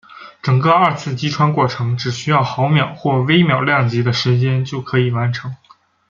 [0.41, 5.55] 整个二次击穿过程只需要毫秒或微秒量级的时间就可以完成。